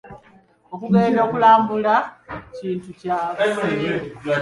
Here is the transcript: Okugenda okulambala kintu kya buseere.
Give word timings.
Okugenda 0.73 1.19
okulambala 1.25 1.95
kintu 2.55 2.87
kya 2.99 3.17
buseere. 3.37 3.89